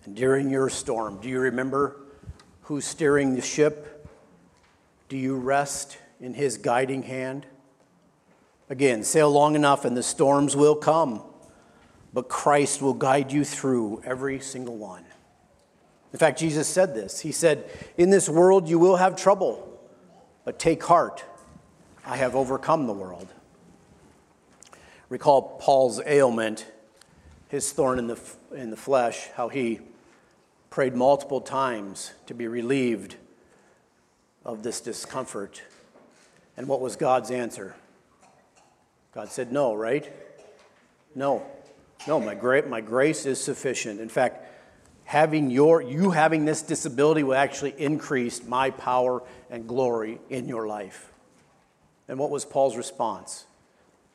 [0.04, 2.00] And during your storm, do you remember
[2.62, 4.08] who's steering the ship?
[5.08, 7.46] Do you rest in his guiding hand?
[8.70, 11.22] Again, sail long enough and the storms will come
[12.12, 15.04] but Christ will guide you through every single one.
[16.12, 17.20] In fact, Jesus said this.
[17.20, 19.78] He said, In this world you will have trouble,
[20.44, 21.24] but take heart.
[22.08, 23.28] I have overcome the world.
[25.10, 26.66] Recall Paul's ailment,
[27.48, 28.18] his thorn in the,
[28.54, 29.80] in the flesh, how he
[30.70, 33.16] prayed multiple times to be relieved
[34.42, 35.62] of this discomfort.
[36.56, 37.76] And what was God's answer?
[39.12, 40.10] God said, No, right?
[41.14, 41.44] No.
[42.06, 44.00] No, my, gra- my grace is sufficient.
[44.00, 44.46] In fact,
[45.04, 50.66] having your, you having this disability will actually increase my power and glory in your
[50.66, 51.12] life.
[52.08, 53.46] And what was Paul's response?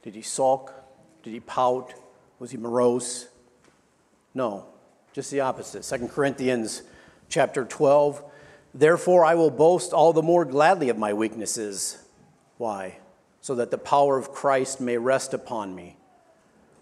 [0.02, 0.74] Did he sulk?
[1.22, 1.94] Did he pout?
[2.40, 3.28] Was he morose?
[4.34, 4.66] No,
[5.14, 5.84] just the opposite.
[5.84, 6.82] 2 Corinthians
[7.30, 8.24] chapter 12.
[8.74, 12.04] Therefore, I will boast all the more gladly of my weaknesses.
[12.58, 12.98] Why?
[13.42, 15.98] So that the power of Christ may rest upon me.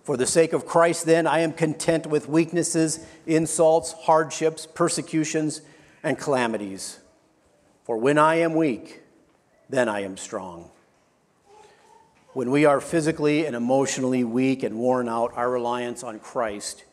[0.03, 5.61] For the sake of Christ, then, I am content with weaknesses, insults, hardships, persecutions,
[6.01, 6.99] and calamities.
[7.83, 9.01] For when I am weak,
[9.69, 10.71] then I am strong.
[12.33, 16.85] When we are physically and emotionally weak and worn out, our reliance on Christ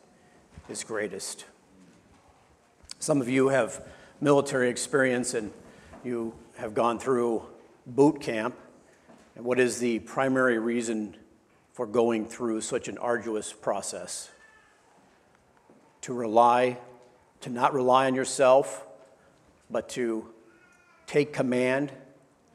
[0.67, 1.45] is greatest.
[2.99, 3.87] Some of you have
[4.19, 5.53] military experience and
[6.03, 7.43] you have gone through
[7.87, 8.53] boot camp.
[9.37, 11.15] And what is the primary reason
[11.71, 14.29] for going through such an arduous process.
[16.01, 16.77] To rely,
[17.39, 18.85] to not rely on yourself,
[19.69, 20.33] but to
[21.07, 21.93] take command,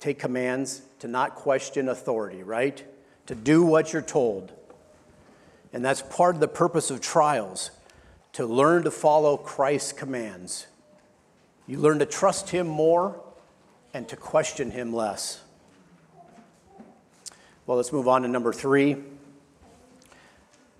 [0.01, 2.83] take commands, to not question authority, right?
[3.27, 4.51] To do what you're told.
[5.71, 7.71] And that's part of the purpose of trials,
[8.33, 10.67] to learn to follow Christ's commands.
[11.67, 13.21] You learn to trust Him more
[13.93, 15.43] and to question Him less.
[17.67, 18.97] Well, let's move on to number three.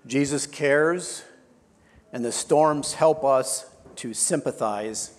[0.07, 1.21] Jesus cares,
[2.11, 5.11] and the storms help us to sympathize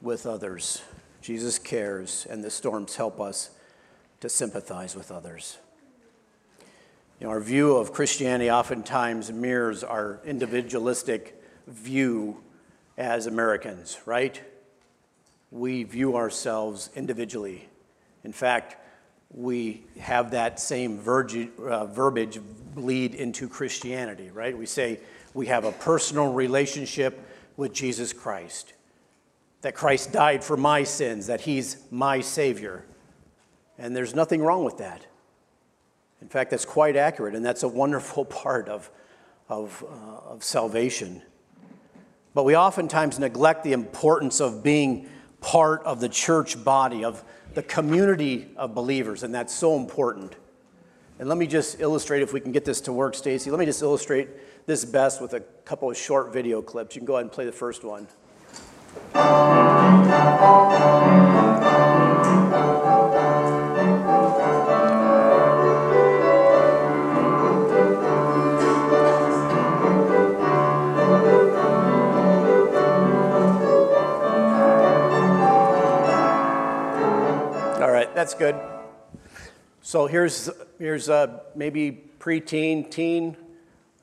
[0.00, 0.82] with others.
[1.20, 3.50] Jesus cares, and the storms help us
[4.22, 5.58] to sympathize with others.
[7.18, 12.40] You know, our view of Christianity oftentimes mirrors our individualistic view
[12.96, 14.40] as Americans, right?
[15.50, 17.68] We view ourselves individually.
[18.22, 18.76] In fact,
[19.32, 22.38] we have that same uh, verbiage
[22.74, 24.56] bleed into Christianity, right?
[24.56, 25.00] We say
[25.34, 27.18] we have a personal relationship
[27.56, 28.72] with Jesus Christ,
[29.62, 32.84] that Christ died for my sins, that he's my Savior.
[33.82, 35.04] And there's nothing wrong with that.
[36.20, 38.88] In fact, that's quite accurate, and that's a wonderful part of,
[39.48, 41.20] of, uh, of salvation.
[42.32, 45.08] But we oftentimes neglect the importance of being
[45.40, 50.36] part of the church body, of the community of believers, and that's so important.
[51.18, 53.66] And let me just illustrate, if we can get this to work, Stacy, let me
[53.66, 54.28] just illustrate
[54.64, 56.94] this best with a couple of short video clips.
[56.94, 58.06] You can go ahead and play the first one.
[78.22, 78.54] That's good.
[79.80, 80.48] So here's,
[80.78, 83.36] here's uh, maybe preteen, teen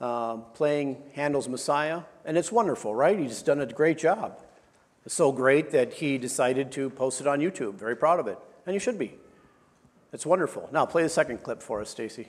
[0.02, 3.18] uh, playing Handel's Messiah, and it's wonderful, right?
[3.18, 4.38] He's done a great job.
[5.06, 7.76] It's so great that he decided to post it on YouTube.
[7.76, 9.16] Very proud of it, and you should be.
[10.12, 10.68] It's wonderful.
[10.74, 12.28] Now play the second clip for us, Stacy.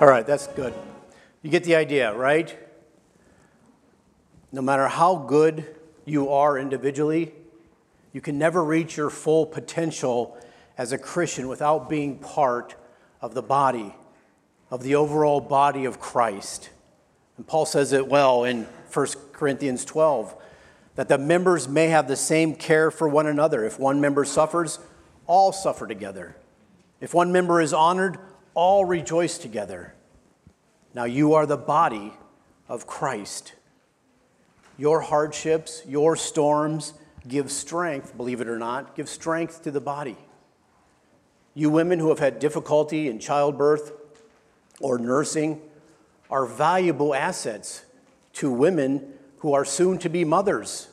[0.00, 0.74] All right, that's good.
[1.42, 2.58] You get the idea, right?
[4.50, 5.72] No matter how good
[6.04, 7.32] you are individually,
[8.12, 10.36] you can never reach your full potential
[10.76, 12.74] as a Christian without being part
[13.20, 13.94] of the body,
[14.68, 16.70] of the overall body of Christ.
[17.36, 20.34] And Paul says it well in 1 Corinthians 12
[20.96, 23.64] that the members may have the same care for one another.
[23.64, 24.80] If one member suffers,
[25.28, 26.34] all suffer together.
[27.00, 28.18] If one member is honored,
[28.54, 29.94] all rejoice together.
[30.94, 32.12] Now you are the body
[32.68, 33.54] of Christ.
[34.78, 36.94] Your hardships, your storms
[37.26, 40.16] give strength, believe it or not, give strength to the body.
[41.54, 43.92] You women who have had difficulty in childbirth
[44.80, 45.60] or nursing
[46.30, 47.84] are valuable assets
[48.34, 50.88] to women who are soon to be mothers,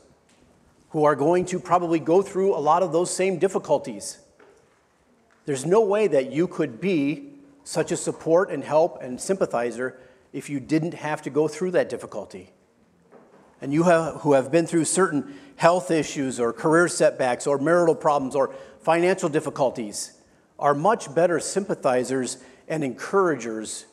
[0.89, 4.19] who are going to probably go through a lot of those same difficulties.
[5.45, 7.30] There's no way that you could be
[7.63, 9.99] such a support and help and sympathizer
[10.33, 12.51] if you didn't have to go through that difficulty.
[13.61, 17.95] And you have, who have been through certain health issues or career setbacks or marital
[17.95, 20.13] problems or financial difficulties
[20.57, 22.37] are much better sympathizers
[22.67, 23.85] and encouragers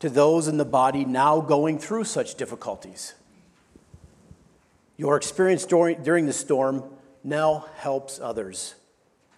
[0.00, 3.14] to those in the body now going through such difficulties.
[4.96, 6.84] Your experience during, during the storm
[7.22, 8.74] now helps others.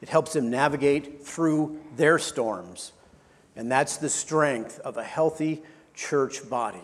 [0.00, 2.92] It helps them navigate through their storms.
[3.60, 6.80] And that's the strength of a healthy church body.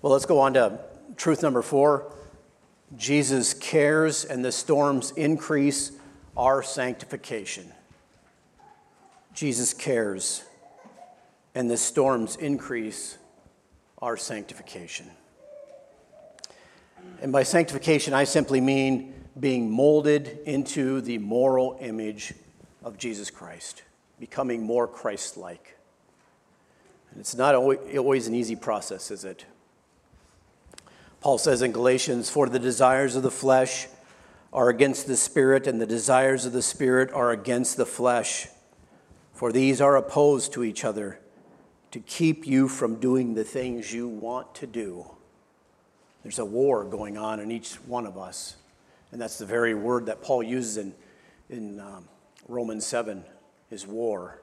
[0.00, 0.78] Well, let's go on to
[1.16, 2.12] truth number four
[2.96, 5.90] Jesus cares and the storms increase
[6.36, 7.72] our sanctification.
[9.34, 10.44] Jesus cares
[11.56, 13.18] and the storms increase
[14.00, 15.10] our sanctification.
[17.20, 22.32] And by sanctification, I simply mean being molded into the moral image
[22.84, 23.82] of Jesus Christ,
[24.18, 25.76] becoming more Christ like.
[27.10, 29.46] And it's not always an easy process, is it?
[31.20, 33.88] Paul says in Galatians, For the desires of the flesh
[34.52, 38.48] are against the Spirit, and the desires of the Spirit are against the flesh.
[39.32, 41.20] For these are opposed to each other
[41.90, 45.10] to keep you from doing the things you want to do.
[46.22, 48.56] There's a war going on in each one of us.
[49.12, 50.94] And that's the very word that Paul uses in,
[51.48, 52.08] in um,
[52.48, 53.24] Romans 7
[53.70, 54.40] is war.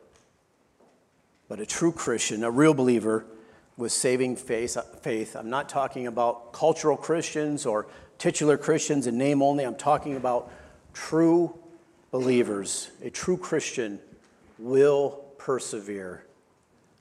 [1.48, 3.26] But a true Christian, a real believer
[3.78, 9.42] with saving faith, faith, I'm not talking about cultural Christians or titular Christians in name
[9.42, 9.64] only.
[9.64, 10.52] I'm talking about
[10.94, 11.58] true
[12.12, 12.92] believers.
[13.02, 14.00] A true Christian
[14.60, 16.24] will persevere,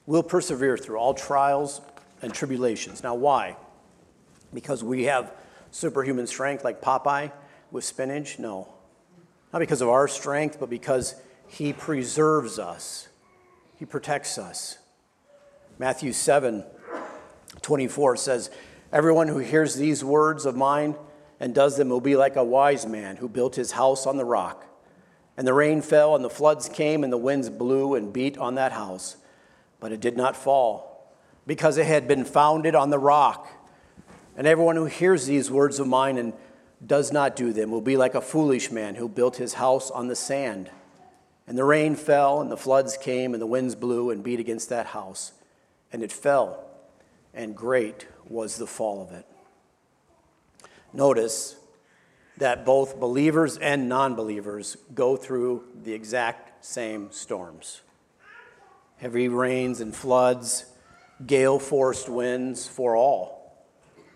[0.06, 1.80] will persevere through all trials
[2.22, 3.02] and tribulations.
[3.02, 3.56] Now, why?
[4.54, 5.32] Because we have
[5.70, 7.30] superhuman strength like Popeye
[7.70, 8.38] with spinach?
[8.38, 8.68] No.
[9.52, 11.14] Not because of our strength, but because
[11.52, 13.08] He preserves us,
[13.76, 14.78] He protects us.
[15.78, 16.64] Matthew 7
[17.60, 18.50] 24 says,
[18.90, 20.96] Everyone who hears these words of mine
[21.38, 24.24] and does them will be like a wise man who built his house on the
[24.24, 24.64] rock.
[25.36, 28.54] And the rain fell, and the floods came, and the winds blew and beat on
[28.54, 29.18] that house.
[29.78, 31.12] But it did not fall,
[31.46, 33.46] because it had been founded on the rock.
[34.38, 36.32] And everyone who hears these words of mine and
[36.84, 40.08] does not do them will be like a foolish man who built his house on
[40.08, 40.70] the sand.
[41.52, 44.70] And the rain fell, and the floods came, and the winds blew and beat against
[44.70, 45.32] that house.
[45.92, 46.64] And it fell,
[47.34, 49.26] and great was the fall of it.
[50.94, 51.56] Notice
[52.38, 57.82] that both believers and non believers go through the exact same storms
[58.96, 60.64] heavy rains and floods,
[61.26, 63.62] gale forced winds for all.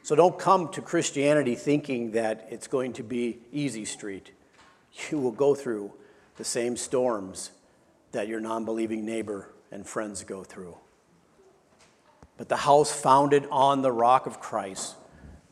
[0.02, 4.30] So don't come to Christianity thinking that it's going to be easy street.
[5.10, 5.92] You will go through
[6.36, 7.50] the same storms
[8.12, 10.76] that your non believing neighbor and friends go through.
[12.36, 14.96] But the house founded on the rock of Christ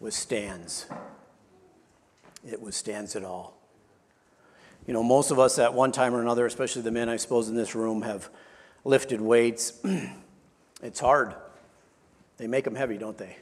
[0.00, 0.86] withstands.
[2.46, 3.56] It withstands it all.
[4.86, 7.48] You know, most of us at one time or another, especially the men I suppose
[7.48, 8.28] in this room, have
[8.84, 9.80] lifted weights.
[10.82, 11.34] it's hard.
[12.36, 13.36] They make them heavy, don't they?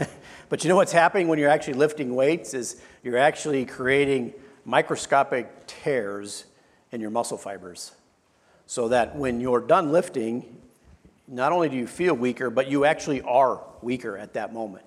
[0.48, 4.34] But you know what's happening when you're actually lifting weights is you're actually creating
[4.64, 6.44] microscopic tears
[6.92, 7.92] in your muscle fibers.
[8.66, 10.60] So that when you're done lifting,
[11.28, 14.84] not only do you feel weaker, but you actually are weaker at that moment.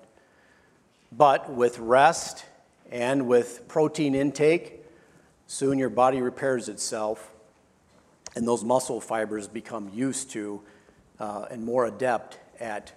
[1.12, 2.44] But with rest
[2.90, 4.84] and with protein intake,
[5.46, 7.32] soon your body repairs itself
[8.34, 10.62] and those muscle fibers become used to
[11.18, 12.92] uh, and more adept at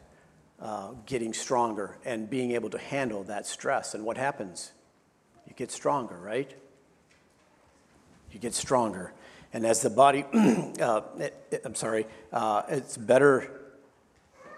[0.59, 3.95] uh, getting stronger and being able to handle that stress.
[3.95, 4.71] And what happens?
[5.47, 6.53] You get stronger, right?
[8.31, 9.13] You get stronger.
[9.53, 13.51] And as the body, uh, it, it, I'm sorry, uh, it's better,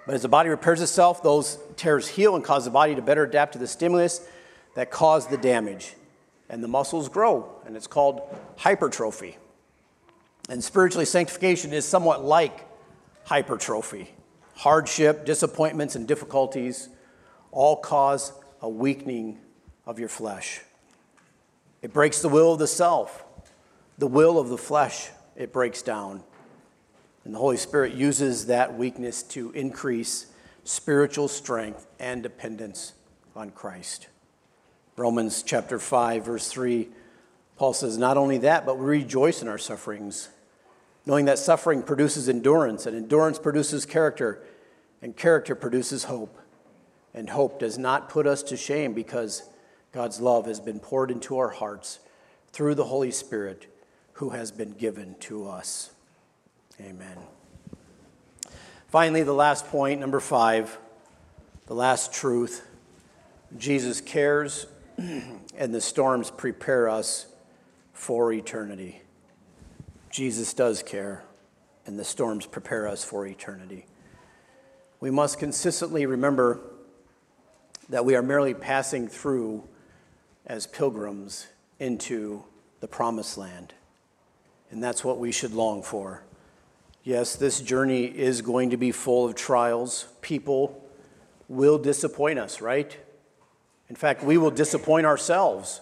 [0.05, 3.23] but as the body repairs itself, those tears heal and cause the body to better
[3.23, 4.27] adapt to the stimulus
[4.75, 5.95] that caused the damage.
[6.49, 8.21] And the muscles grow, and it's called
[8.57, 9.37] hypertrophy.
[10.49, 12.67] And spiritually, sanctification is somewhat like
[13.23, 14.11] hypertrophy.
[14.55, 16.89] Hardship, disappointments, and difficulties
[17.51, 19.39] all cause a weakening
[19.85, 20.61] of your flesh.
[21.81, 23.23] It breaks the will of the self,
[23.97, 26.23] the will of the flesh, it breaks down.
[27.25, 30.27] And the Holy Spirit uses that weakness to increase
[30.63, 32.93] spiritual strength and dependence
[33.35, 34.07] on Christ.
[34.95, 36.89] Romans chapter 5, verse 3,
[37.57, 40.29] Paul says, Not only that, but we rejoice in our sufferings,
[41.05, 44.43] knowing that suffering produces endurance, and endurance produces character,
[45.01, 46.39] and character produces hope.
[47.13, 49.43] And hope does not put us to shame because
[49.91, 51.99] God's love has been poured into our hearts
[52.51, 53.67] through the Holy Spirit
[54.13, 55.91] who has been given to us.
[56.79, 57.17] Amen.
[58.87, 60.77] Finally, the last point, number five,
[61.65, 62.65] the last truth
[63.57, 64.65] Jesus cares,
[64.97, 67.27] and the storms prepare us
[67.93, 69.01] for eternity.
[70.09, 71.23] Jesus does care,
[71.85, 73.85] and the storms prepare us for eternity.
[74.99, 76.61] We must consistently remember
[77.89, 79.63] that we are merely passing through
[80.45, 81.47] as pilgrims
[81.79, 82.43] into
[82.79, 83.73] the promised land.
[84.73, 86.23] And that's what we should long for.
[87.03, 90.07] Yes, this journey is going to be full of trials.
[90.21, 90.83] People
[91.47, 92.97] will disappoint us, right?
[93.87, 95.79] In fact, we will disappoint ourselves.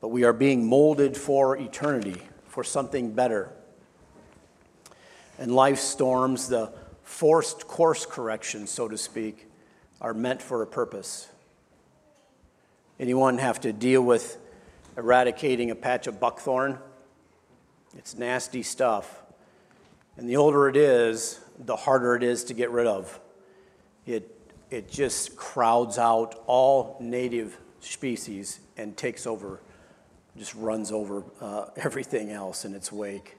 [0.00, 3.52] But we are being molded for eternity, for something better.
[5.38, 9.46] And life storms, the forced course correction, so to speak,
[10.00, 11.28] are meant for a purpose.
[12.98, 14.38] Anyone have to deal with
[14.96, 16.78] eradicating a patch of buckthorn?
[17.96, 19.22] It's nasty stuff.
[20.16, 23.20] And the older it is, the harder it is to get rid of.
[24.06, 24.34] It,
[24.70, 29.60] it just crowds out all native species and takes over,
[30.36, 33.36] just runs over uh, everything else in its wake.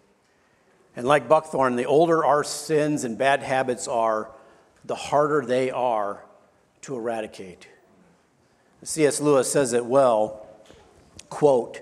[0.96, 4.32] And like buckthorn, the older our sins and bad habits are,
[4.84, 6.26] the harder they are
[6.82, 7.68] to eradicate.
[8.84, 9.22] C.S.
[9.22, 10.46] Lewis says it well,
[11.30, 11.82] quote,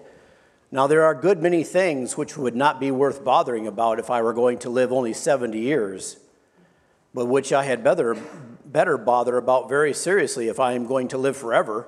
[0.72, 4.12] now, there are a good many things which would not be worth bothering about if
[4.12, 6.18] I were going to live only 70 years,
[7.12, 8.16] but which I had better,
[8.66, 11.88] better bother about very seriously if I am going to live forever.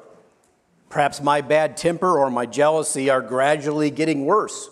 [0.89, 4.67] Perhaps my bad temper or my jealousy are gradually getting worse,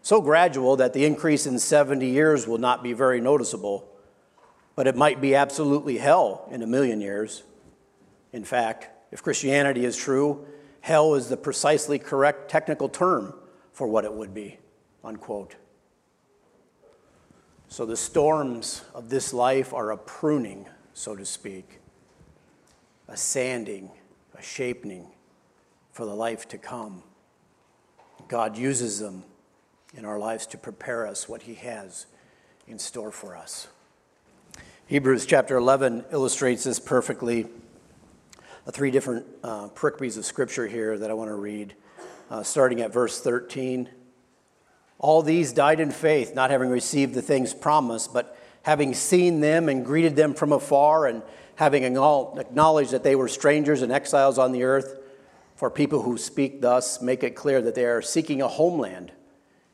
[0.00, 3.88] so gradual that the increase in 70 years will not be very noticeable,
[4.76, 7.42] but it might be absolutely hell in a million years.
[8.32, 10.46] In fact, if Christianity is true,
[10.84, 13.32] Hell is the precisely correct technical term
[13.72, 14.58] for what it would be,
[15.02, 15.54] unquote.
[17.68, 21.80] So the storms of this life are a pruning, so to speak,
[23.08, 23.92] a sanding,
[24.38, 25.06] a shaping
[25.90, 27.02] for the life to come.
[28.28, 29.24] God uses them
[29.96, 32.04] in our lives to prepare us what He has
[32.68, 33.68] in store for us.
[34.86, 37.46] Hebrews chapter 11 illustrates this perfectly
[38.72, 41.74] three different uh, pericopes of scripture here that I want to read,
[42.30, 43.88] uh, starting at verse 13.
[44.98, 49.68] All these died in faith, not having received the things promised, but having seen them
[49.68, 51.22] and greeted them from afar, and
[51.56, 54.98] having acknowledged that they were strangers and exiles on the earth.
[55.56, 59.12] For people who speak thus make it clear that they are seeking a homeland.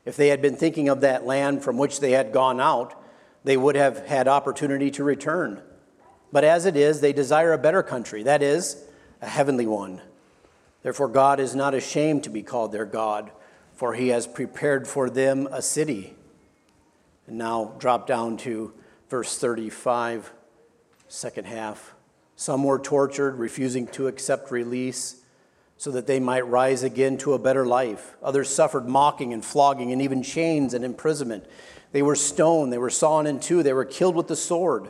[0.05, 3.01] If they had been thinking of that land from which they had gone out,
[3.43, 5.61] they would have had opportunity to return.
[6.31, 8.83] But as it is, they desire a better country, that is,
[9.21, 10.01] a heavenly one.
[10.83, 13.31] Therefore, God is not ashamed to be called their God,
[13.73, 16.15] for he has prepared for them a city.
[17.27, 18.73] And now drop down to
[19.09, 20.31] verse 35,
[21.07, 21.93] second half.
[22.35, 25.21] Some were tortured, refusing to accept release
[25.77, 28.15] so that they might rise again to a better life.
[28.23, 31.43] Others suffered mocking and flogging and even chains and imprisonment.
[31.91, 34.89] They were stoned, they were sawn in two, they were killed with the sword.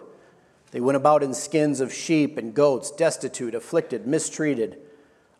[0.72, 4.78] They went about in skins of sheep and goats, destitute, afflicted, mistreated,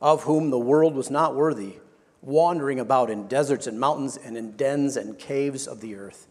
[0.02, 1.76] of whom the world was not worthy,
[2.22, 6.28] wandering about in deserts and mountains and in dens and caves of the earth.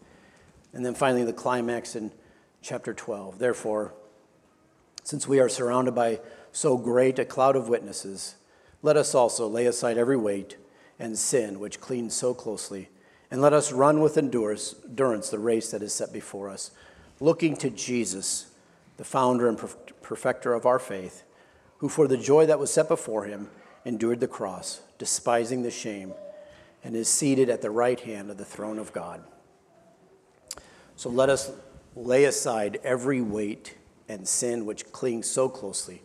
[0.73, 2.11] And then finally, the climax in
[2.61, 3.39] chapter 12.
[3.39, 3.93] Therefore,
[5.03, 6.19] since we are surrounded by
[6.51, 8.35] so great a cloud of witnesses,
[8.83, 10.57] let us also lay aside every weight
[10.99, 12.89] and sin which clings so closely,
[13.31, 16.69] and let us run with endurance the race that is set before us,
[17.19, 18.50] looking to Jesus
[19.01, 19.57] the founder and
[20.03, 21.23] perfecter of our faith,
[21.79, 23.49] who for the joy that was set before him
[23.83, 26.13] endured the cross, despising the shame,
[26.83, 29.23] and is seated at the right hand of the throne of God.
[30.95, 31.51] So let us
[31.95, 33.75] lay aside every weight
[34.07, 36.03] and sin which clings so closely,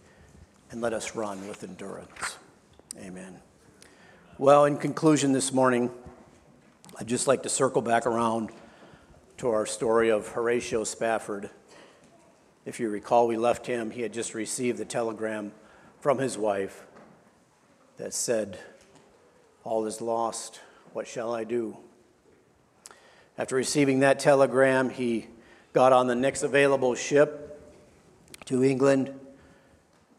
[0.71, 2.39] and let us run with endurance.
[2.99, 3.41] Amen.
[4.39, 5.91] Well, in conclusion this morning,
[6.99, 8.53] I'd just like to circle back around
[9.37, 11.51] to our story of Horatio Spafford.
[12.67, 15.53] If you recall, we left him, he had just received the telegram
[16.01, 16.85] from his wife
[17.97, 18.59] that said,
[19.63, 20.61] All is lost.
[20.93, 21.77] What shall I do?
[23.39, 25.29] After receiving that telegram, he
[25.75, 27.63] got on the next available ship
[28.47, 29.15] to England.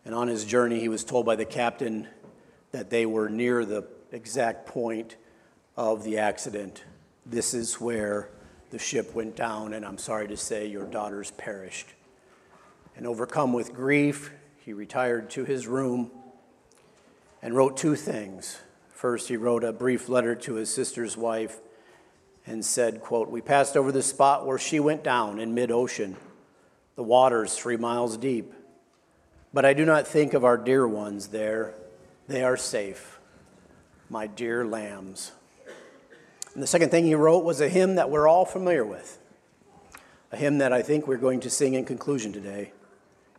[0.06, 2.08] And on his journey, he was told by the captain
[2.72, 3.84] that they were near the
[4.14, 5.18] exact point
[5.76, 6.86] of the accident.
[7.26, 8.30] This is where
[8.70, 11.88] the ship went down, and I'm sorry to say your daughters perished.
[12.98, 14.32] And overcome with grief,
[14.66, 16.12] he retired to his room
[17.43, 18.58] and wrote two things.
[18.89, 21.60] First, he wrote a brief letter to his sister's wife
[22.48, 26.16] and said, quote, We passed over the spot where she went down in mid-ocean,
[26.95, 28.52] the waters three miles deep.
[29.54, 31.76] But I do not think of our dear ones there.
[32.28, 33.20] They are safe,
[34.10, 35.34] my dear lambs.
[36.56, 39.20] And the second thing he wrote was a hymn that we're all familiar with,
[40.32, 42.72] a hymn that I think we're going to sing in conclusion today.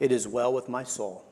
[0.01, 1.25] It is well with my soul.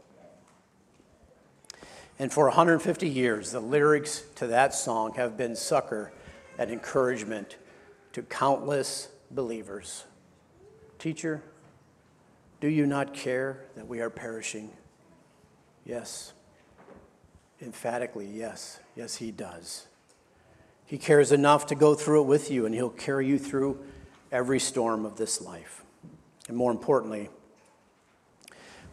[2.19, 6.13] And for 150 years, the lyrics to that song have been succor
[6.59, 7.57] and encouragement
[8.13, 10.05] to countless believers.
[10.99, 11.43] Teacher,
[12.61, 14.71] do you not care that we are perishing?
[15.85, 16.33] Yes.
[17.61, 18.81] Emphatically, yes.
[18.97, 19.87] Yes, he does.
[20.87, 23.85] He cares enough to go through it with you, and he'll carry you through
[24.33, 25.85] every storm of this life.
[26.49, 27.29] And more importantly,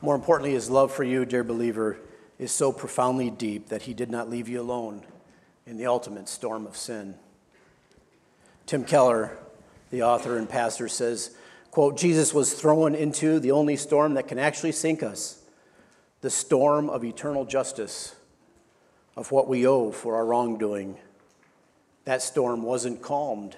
[0.04, 1.98] more importantly, his love for you, dear believer,
[2.38, 5.02] is so profoundly deep that he did not leave you alone
[5.66, 7.16] in the ultimate storm of sin.
[8.66, 9.38] Tim Keller,
[9.92, 11.38] the author and pastor, says,
[11.72, 15.42] quote, Jesus was thrown into the only storm that can actually sink us,
[16.20, 18.14] the storm of eternal justice,
[19.16, 20.98] of what we owe for our wrongdoing.
[22.04, 23.56] That storm wasn't calmed,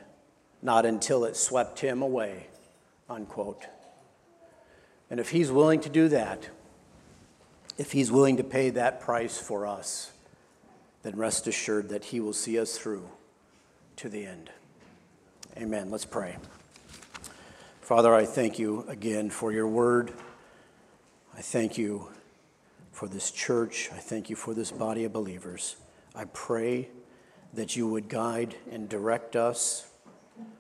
[0.62, 2.50] not until it swept him away,
[3.10, 3.66] unquote.
[5.16, 6.50] And if he's willing to do that,
[7.78, 10.12] if he's willing to pay that price for us,
[11.04, 13.08] then rest assured that he will see us through
[13.96, 14.50] to the end.
[15.56, 15.90] Amen.
[15.90, 16.36] Let's pray.
[17.80, 20.12] Father, I thank you again for your word.
[21.34, 22.10] I thank you
[22.92, 23.90] for this church.
[23.94, 25.78] I thank you for this body of believers.
[26.14, 26.90] I pray
[27.54, 29.90] that you would guide and direct us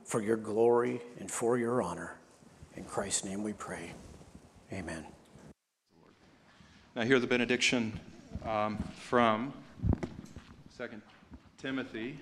[0.05, 2.15] for your glory and for your honor.
[2.77, 3.91] In Christ's name we pray.
[4.75, 5.05] Amen.
[6.97, 7.97] Now, hear the benediction
[8.45, 9.53] um, from
[10.77, 10.89] 2
[11.57, 12.19] Timothy,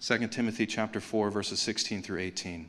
[0.00, 2.68] 2 Timothy chapter 4, verses 16 through 18.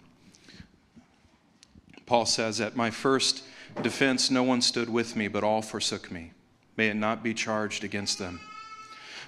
[2.05, 3.45] Paul says, At my first
[3.81, 6.33] defense, no one stood with me, but all forsook me.
[6.77, 8.39] May it not be charged against them.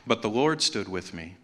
[0.06, 1.38] But the Lord stood with me,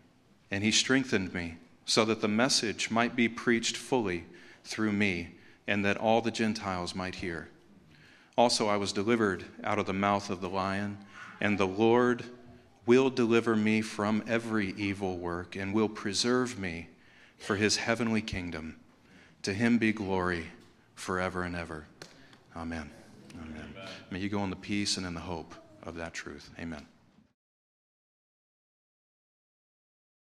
[0.52, 4.26] and he strengthened me, so that the message might be preached fully
[4.64, 5.30] through me,
[5.68, 7.50] and that all the Gentiles might hear.
[8.38, 10.98] Also, I was delivered out of the mouth of the lion,
[11.40, 12.24] and the Lord
[12.86, 16.90] will deliver me from every evil work and will preserve me
[17.38, 18.78] for his heavenly kingdom.
[19.44, 20.48] To him be glory
[20.96, 21.86] forever and ever.
[22.56, 22.90] Amen.
[23.36, 23.74] Amen.
[23.76, 23.90] Amen.
[24.10, 25.54] May you go in the peace and in the hope
[25.84, 26.50] of that truth.
[26.60, 26.86] Amen.